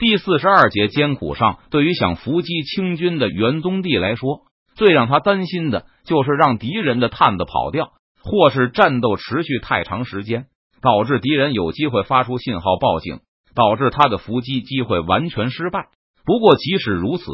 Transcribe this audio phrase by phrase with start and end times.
[0.00, 7.92] 第四十二节艰苦上，对于想伏击清军的元宗帝来说，最让他担心的就是让敌人的探子跑掉，
[8.22, 10.46] 或是战斗持续太长时间，
[10.80, 13.20] 导致敌人有机会发出信号报警，
[13.54, 15.88] 导致他的伏击机会完全失败。
[16.24, 17.24] 不过，即使如此，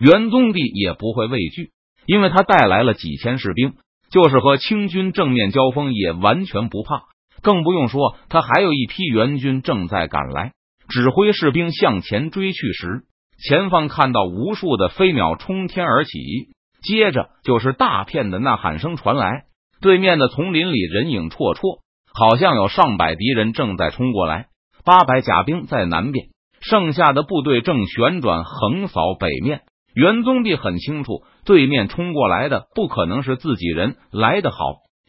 [0.00, 1.70] 元宗帝也不会畏惧，
[2.04, 3.74] 因为他带来了几千士兵，
[4.10, 7.04] 就是和清军正面交锋也完全不怕。
[7.42, 10.54] 更不用说，他还有一批援军正在赶来。
[10.88, 13.02] 指挥士兵向前追去时，
[13.38, 16.18] 前方看到无数的飞鸟冲天而起，
[16.82, 19.44] 接着就是大片的呐喊声传来。
[19.80, 21.80] 对面的丛林里人影绰绰，
[22.12, 24.46] 好像有上百敌人正在冲过来。
[24.84, 26.28] 八百甲兵在南边，
[26.60, 29.60] 剩下的部队正旋转横扫北面。
[29.94, 34.58] 元宗帝很清楚，对面冲过来的不可能是自己人，来得好。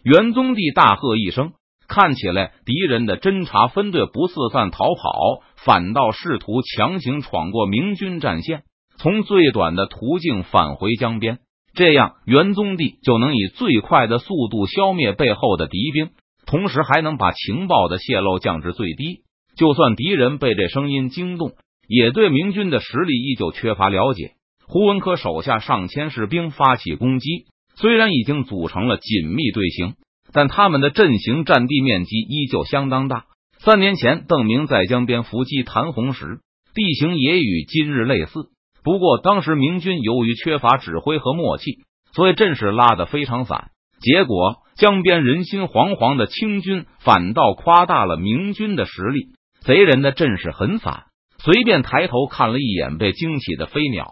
[0.04, 1.54] 元宗帝大喝一声。
[1.90, 8.62] 看起来，敌人的侦察分队不四散逃跑，反倒试图强行闯过明军战线，
[9.00, 11.40] 从最短的途径返回江边。
[11.74, 16.12] 这样，元宗帝就能以最快的速度消灭背后的敌兵，
[16.46, 19.22] 同时还能把情报的泄露降至最低。
[19.58, 21.54] 就算敌人被这声音惊动，
[21.88, 24.34] 也对明军的实力依旧缺乏了解。
[24.68, 29.96] 胡文科手下上千士兵发起攻击，虽然已经组成了紧密队形。
[30.32, 33.26] 但他们的阵型占地面积依旧相当大。
[33.60, 36.40] 三年前，邓明在江边伏击谭红时，
[36.74, 38.50] 地形也与今日类似。
[38.84, 41.80] 不过，当时明军由于缺乏指挥和默契，
[42.14, 43.72] 所以阵势拉得非常散。
[44.00, 49.34] 结果，江边人心惶惶的清军反倒夸大了明军的实力。
[49.60, 51.04] 贼人的阵势很散，
[51.44, 54.10] 随便抬头看了一眼被惊起的飞鸟，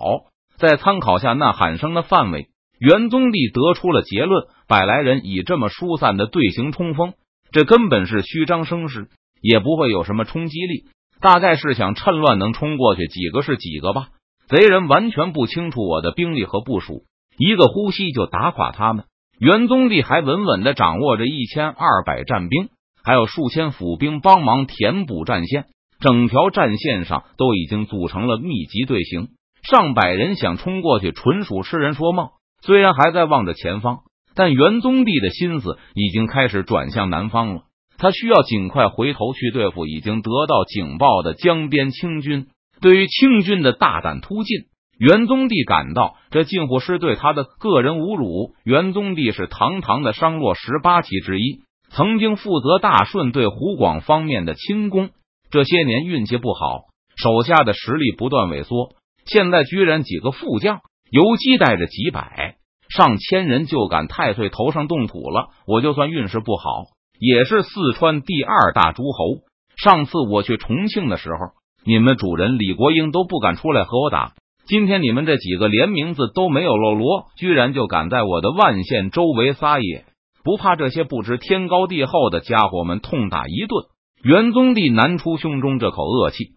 [0.58, 2.48] 在参考下呐喊声的范围。
[2.80, 7.14] 元宗帝得出了结论：百来人以这么疏散的队形冲锋，
[7.52, 9.08] 这根本是虚张声势，
[9.42, 10.86] 也不会有什么冲击力。
[11.20, 14.10] 大概是想趁乱能冲过去，几个是几个吧。
[14.48, 17.06] 贼人完全不清楚我的兵力和部署，
[17.38, 19.06] 一个呼吸就打垮他们。
[19.40, 22.70] 元宗帝还稳稳的掌握着一千二百战兵，
[23.04, 25.66] 还有数千府兵帮忙填补战线，
[26.00, 29.30] 整条战线上都已经组成了密集队形，
[29.64, 32.30] 上百人想冲过去，纯属痴人说梦。
[32.62, 34.00] 虽然还在望着前方，
[34.36, 37.62] 但元宗帝的心思已经开始转向南方了。
[37.98, 42.48] 他需要尽快回头去对付已经得到警报的江边清军。
[42.80, 44.66] 对于清军的大胆突进，
[45.00, 48.54] 元宗帝感到这近乎是对他的个人侮辱。
[48.64, 55.10] 元宗帝是堂堂的商洛十八旗之一，曾经负责大顺对湖广方面的轻攻。
[55.50, 56.82] 这些年运气不好，
[57.16, 58.94] 手下的实力不断萎缩，
[59.26, 60.82] 现在居然几个副将。
[61.10, 62.56] 游击带着几百
[62.90, 66.86] 上千人就敢太岁头上动土了，我就算运势不好，
[67.20, 69.44] 也是四川第二大诸侯。
[69.76, 71.38] 上次我去重庆的时候，
[71.86, 74.34] 你们主人李国英都不敢出来和我打。
[74.66, 80.06] 今天你们这几个连名字都没有露罗，居然就敢在我的万县周围撒野，
[80.44, 83.86] 不怕这些不知天高地厚的家伙们痛打一顿？
[84.24, 86.56] 元宗帝难出胸中这口恶气。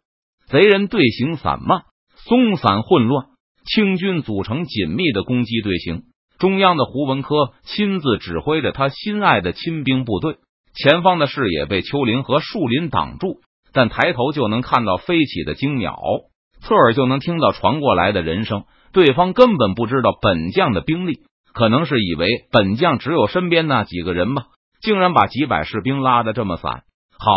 [0.48, 1.82] 贼人队形散漫、
[2.16, 3.26] 松散、混乱。
[3.66, 6.02] 清军组成紧密的攻击队形，
[6.38, 10.36] 中央的胡文科亲自指挥着他心爱的亲兵部队。
[10.74, 13.40] 前方的视野被丘陵和树林挡住，
[13.72, 15.98] 但抬头就能看到飞起的惊鸟，
[16.60, 18.64] 侧耳就能听到传过来的人声。
[18.92, 21.20] 对方根本不知道本将的兵力，
[21.52, 24.46] 可能是以为本将只有身边那几个人吧，
[24.80, 26.82] 竟然把几百士兵拉的这么散。
[27.18, 27.32] 好，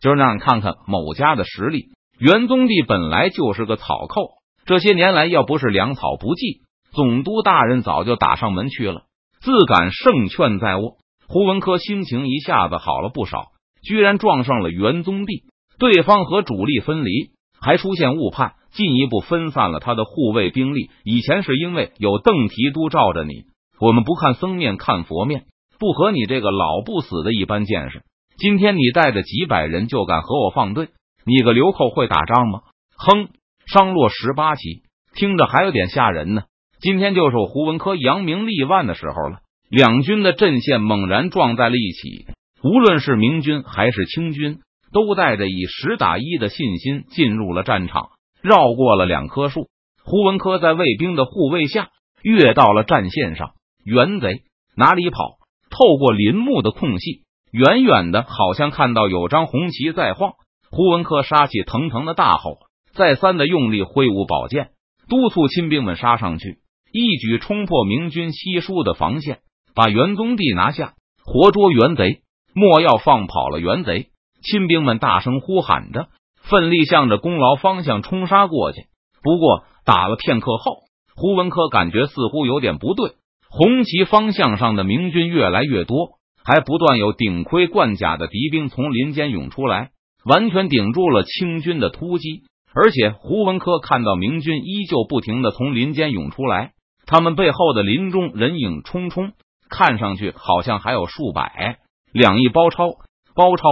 [0.00, 1.90] 就是让你看看某家的实力。
[2.18, 4.39] 元宗帝本来就是个草寇。
[4.70, 6.60] 这些年来，要不是粮草不济，
[6.92, 9.02] 总督大人早就打上门去了。
[9.40, 13.48] 自感胜券在握，胡文科心情一下子好了不少。
[13.82, 15.42] 居然撞上了元宗帝，
[15.80, 20.88] 对方和主力分离，还出现误判，进一步分散了他的护卫兵力。
[21.02, 23.46] 以前是因为有邓提督罩着你，
[23.80, 25.46] 我们不看僧面看佛面，
[25.80, 28.04] 不和你这个老不死的一般见识。
[28.38, 30.90] 今天你带着几百人就敢和我放队，
[31.26, 32.60] 你个流寇会打仗吗？
[32.96, 33.30] 哼！
[33.72, 34.82] 商洛十八旗，
[35.14, 36.42] 听着还有点吓人呢。
[36.80, 39.38] 今天就是我胡文科扬名立万的时候了。
[39.70, 42.26] 两军的阵线猛然撞在了一起，
[42.64, 44.58] 无论是明军还是清军，
[44.92, 48.08] 都带着以十打一的信心进入了战场。
[48.42, 49.68] 绕过了两棵树，
[50.02, 51.90] 胡文科在卫兵的护卫下
[52.22, 53.50] 跃到了战线上。
[53.84, 54.42] 元贼
[54.76, 55.36] 哪里跑？
[55.70, 60.32] 透过林木的空隙，远远的好像看到有张红旗在晃。
[60.72, 62.58] 胡文科杀气腾腾的大吼。
[62.94, 64.70] 再三的用力挥舞宝剑，
[65.08, 66.58] 督促亲兵们杀上去，
[66.92, 69.38] 一举冲破明军稀疏的防线，
[69.74, 70.94] 把元宗帝拿下，
[71.24, 72.22] 活捉元贼，
[72.54, 74.08] 莫要放跑了元贼！
[74.42, 76.08] 亲兵们大声呼喊着，
[76.42, 78.86] 奋力向着功劳方向冲杀过去。
[79.22, 80.84] 不过打了片刻后，
[81.14, 83.12] 胡文科感觉似乎有点不对。
[83.50, 89.90] 红旗方向上的明军越来越多，还不断有顶盔贯甲的敌兵从林间涌出来，
[90.24, 92.44] 完全顶住了清军的突击。
[92.74, 96.72] 而且胡文科看到明军依旧不停的从林间涌出来，
[97.06, 99.32] 他们背后的林中人影匆匆，
[99.68, 101.78] 看上去好像还有数百。
[102.12, 102.90] 两翼包抄，
[103.34, 103.64] 包抄！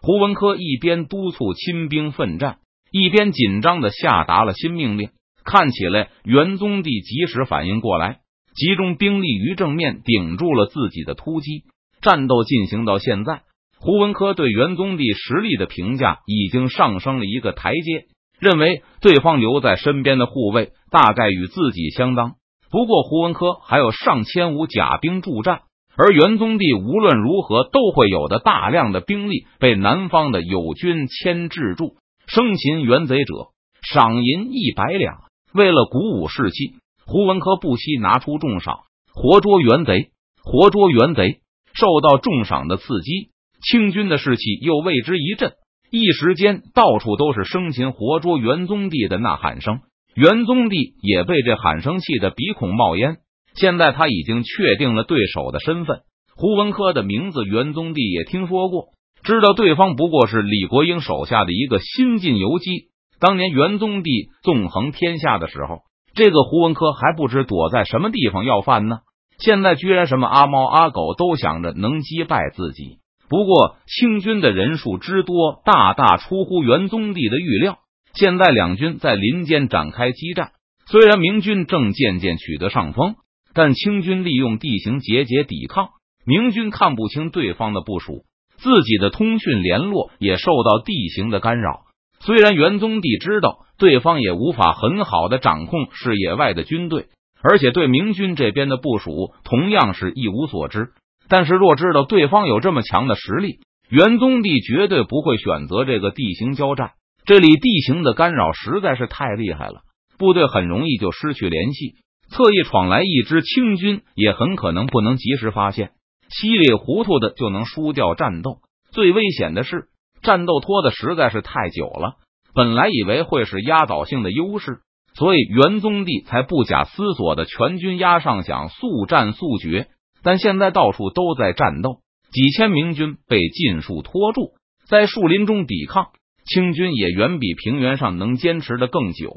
[0.00, 2.58] 胡文科一边督促亲兵奋战，
[2.90, 5.10] 一边紧张的下达了新命令。
[5.44, 8.18] 看起来元宗帝及时反应过来。
[8.54, 11.64] 集中兵力于正面，顶住了自己的突击。
[12.02, 13.42] 战斗进行到现在，
[13.78, 18.06] 胡文科对元宗帝实力的评价已经上升了一个台阶，
[18.42, 22.32] 认为对方留在身边的护卫大概与自己相当。
[22.72, 25.60] 不过，胡文科还有上千武甲兵助战，
[25.96, 31.94] 而元宗帝无论如何都会有的大量的兵力被南方的友军牵制住。
[32.26, 35.18] 生擒元贼者，赏银一百两。
[35.54, 36.74] 为了鼓舞士气。
[37.04, 38.80] 胡文科不惜拿出重赏，
[39.12, 40.10] 活捉元贼，
[40.42, 41.40] 活捉元贼。
[41.74, 43.30] 受到重赏的刺激，
[43.60, 45.52] 清军的士气又为之一振。
[45.92, 49.80] 一时间，到处都是生擒活捉元宗帝的呐喊声。
[50.14, 53.18] 元宗帝也被这喊声气得鼻孔冒烟。
[53.54, 56.00] 现在他已经确定了对手的身份，
[56.34, 58.86] 胡文科的名字，元宗帝也听说过，
[59.22, 62.88] 知道对方不过是李国英手下的一个新晋游击。
[63.20, 65.80] 当年元宗帝纵横天下的时候。
[66.14, 69.00] 这个胡文科还不知躲在什么地方要饭呢，
[69.38, 72.98] 现在居然什么阿猫阿狗都想着能击败自己。
[73.32, 77.78] 不过清军的人数之多，大大出乎元宗帝的预料。
[78.12, 80.50] 现在两军在林间展开激战，
[80.84, 83.14] 虽然明军正渐渐取得上风，
[83.54, 85.88] 但清军利用地形节节抵抗，
[86.26, 88.26] 明军看不清对方的部署，
[88.58, 91.84] 自己的通讯联络也受到地形的干扰。
[92.20, 97.06] 虽然元宗帝知道对方也无法很好的掌控视野外的军队，
[97.42, 100.90] 而且对明军这边的部署同样是一无所知，
[101.28, 106.92] 但是若知道对方有这么强的实力，元宗帝绝对不会选择这个地形交战。
[107.24, 109.82] 这里地形的干扰实在是太厉害了，
[110.18, 111.94] 部队很容易就失去联系，
[112.30, 115.92] 侧翼闯来一支清军也很可能不能及时发现，
[116.30, 118.58] 稀里糊涂的就能输掉战斗。
[118.90, 119.88] 最危险的是。
[120.22, 122.14] 战斗拖的实在是太久了，
[122.54, 124.78] 本来以为会是压倒性的优势，
[125.14, 129.88] 所以元宗帝才不假思索的全军压上，想速战速决。
[130.22, 132.00] 但现在到处都在战斗，
[132.32, 134.52] 几千明军被尽数拖住，
[134.86, 136.08] 在树林中抵抗，
[136.44, 139.32] 清军也远比平原上能坚持的更久。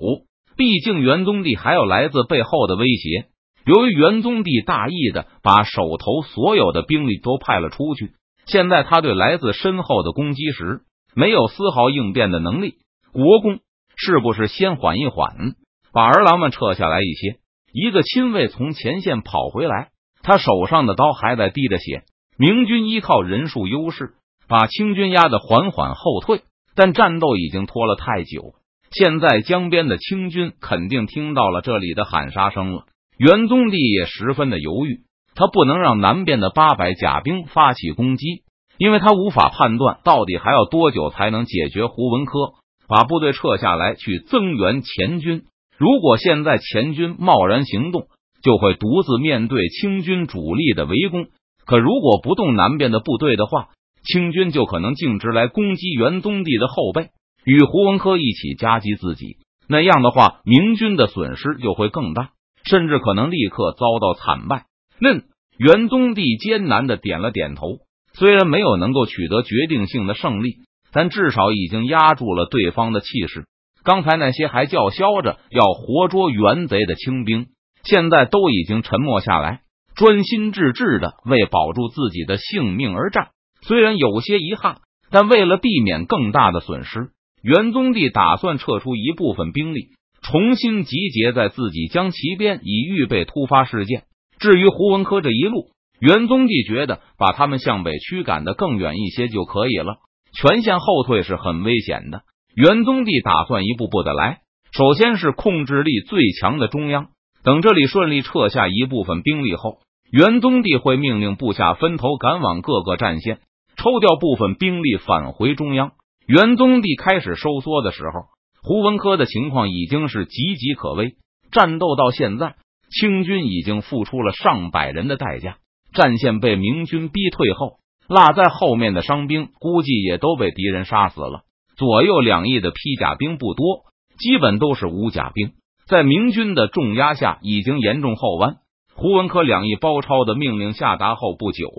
[0.58, 3.26] 毕竟元宗帝还有来自背后的威胁。
[3.66, 8.12] 由于元宗帝大意的把手头所有的兵力都派了出去。
[8.46, 10.82] 现在他对来自身后的攻击时
[11.16, 12.76] 没有丝毫应变的能力。
[13.12, 13.60] 国公
[13.98, 15.56] 是不是先缓一缓，
[15.92, 17.40] 把儿郎们撤下来一些？
[17.74, 19.90] 一个亲卫从前线跑回来，
[20.25, 22.04] 他手上的刀还在滴着血。
[22.38, 24.16] 明军依靠人数优势，
[24.48, 26.42] 把清军压得缓缓后退，
[26.75, 28.56] 但战斗已经拖了太久。
[28.92, 32.86] 现在江边的清军肯定听到了这里的喊杀声了。
[33.18, 35.01] 元宗帝也十分的犹豫。
[35.36, 38.44] 他不能让南边的八百甲兵发起攻击，
[38.77, 42.54] 因为他无法判断到底还要多久才能解决胡文科，
[42.88, 45.44] 把部队撤下来去增援前军。
[45.77, 48.08] 如果现在前军贸然行动，
[48.46, 51.25] 就会独自面对清军主力的围攻。
[51.66, 53.70] 可如果不动南边的部队的话，
[54.04, 57.10] 清军就可能径直来攻击元宗帝的后背，
[57.44, 59.38] 与胡文科一起夹击自己。
[59.68, 62.30] 那样的话，明军的损失就会更大，
[62.70, 64.66] 甚至可能立刻遭到惨败。
[65.00, 65.24] 嫩
[65.58, 67.80] 元宗帝艰难的点了点头，
[68.14, 70.58] 虽然没有能够取得决定性的胜利，
[70.92, 73.46] 但至少已经压住了对方的气势。
[73.84, 77.48] 刚才那些还叫嚣着要活捉元贼的清兵，
[77.86, 79.62] 现在都已经沉默下来，
[79.96, 83.30] 专心致志的为保住自己的性命而战。
[83.62, 87.10] 虽然有些遗憾，但为了避免更大的损失，
[87.42, 89.89] 元宗帝打算撤出一部分兵力，
[90.22, 94.04] 重新集结在自己将旗边，以预备突发事件。
[94.39, 95.68] 至于胡文科这一路，
[96.00, 99.98] 元宗帝觉得把他们向北驱赶的更远一些就可以了。
[100.34, 102.24] 全线后退是很危险的。
[102.56, 104.39] 元宗帝打算一步步的来，
[104.74, 107.10] 首先是控制力最强的中央。
[107.46, 109.78] 等这里顺利撤下一部分兵力后，
[110.12, 113.40] 元宗帝会命令部下分头赶往各个战线，
[113.78, 115.92] 抽调部分兵力返回中央。
[116.25, 118.25] 元宗帝开始收缩的时候，
[118.64, 121.18] 胡文科的情况已经是岌岌可危。
[121.52, 122.56] 战斗到现在。
[122.88, 125.58] 清军已经付出了上百人的代价，
[125.94, 131.42] 战线被明军逼退后，落在后面的伤兵估计也都被敌人杀死了。
[131.78, 133.84] 左右两翼的披甲兵不多，
[134.20, 135.54] 基本都是无甲兵，
[135.88, 138.56] 在明军的重压下，已经严重后弯。
[138.96, 141.70] 胡文科两翼包抄的命令下达后不久，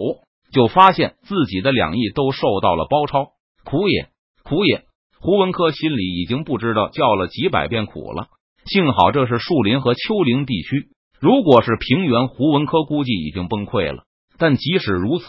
[0.53, 3.31] 就发现自己的两翼都受到了包抄，
[3.65, 4.09] 苦也
[4.45, 4.85] 苦也！
[5.19, 8.29] 胡文科心里已经不知道叫了几百遍苦了。
[8.67, 14.05] 幸好这是树林和丘陵地区，如果是平原，胡文科估计已经崩溃了。
[14.39, 15.25] 但即使如此，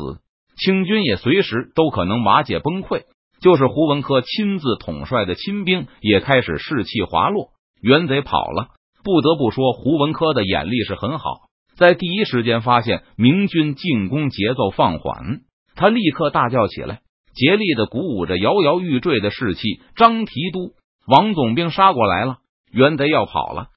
[0.55, 3.05] 清军也随时都可能瓦解崩溃。
[3.39, 7.49] 就是胡文科亲自统帅的亲兵也开始士气滑落，
[7.81, 8.69] 袁贼跑了。
[9.03, 15.41] 不得不说，胡文科的眼力是很好，在第一时间发现明军进攻节奏放缓，
[15.75, 16.99] 他立刻大叫起来，
[17.33, 19.61] 竭力的鼓舞着摇摇欲坠的士气。
[19.95, 20.73] 张提督、
[21.07, 22.37] 王总兵杀过来了，
[22.71, 23.67] 袁贼要跑了。